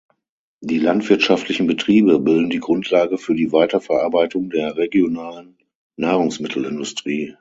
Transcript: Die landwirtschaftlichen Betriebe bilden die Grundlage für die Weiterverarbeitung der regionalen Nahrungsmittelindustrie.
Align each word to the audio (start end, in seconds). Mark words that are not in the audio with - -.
Die 0.61 0.79
landwirtschaftlichen 0.79 1.67
Betriebe 1.67 2.17
bilden 2.19 2.49
die 2.49 2.57
Grundlage 2.59 3.19
für 3.19 3.35
die 3.35 3.51
Weiterverarbeitung 3.51 4.49
der 4.49 4.75
regionalen 4.75 5.59
Nahrungsmittelindustrie. 5.95 7.29